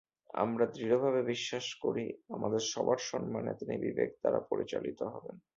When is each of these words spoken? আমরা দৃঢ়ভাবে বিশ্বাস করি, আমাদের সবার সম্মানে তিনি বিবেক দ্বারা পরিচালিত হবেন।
আমরা 0.33 0.65
দৃঢ়ভাবে 0.65 1.21
বিশ্বাস 1.23 1.65
করি, 1.81 2.05
আমাদের 2.29 2.61
সবার 2.71 2.99
সম্মানে 3.01 3.51
তিনি 3.53 3.75
বিবেক 3.77 4.09
দ্বারা 4.19 4.39
পরিচালিত 4.49 4.99
হবেন। 5.03 5.35